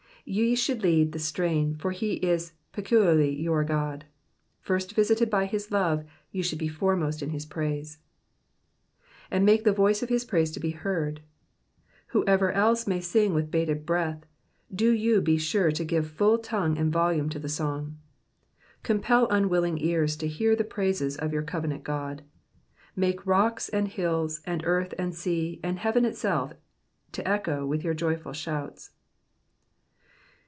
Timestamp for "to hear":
20.17-20.55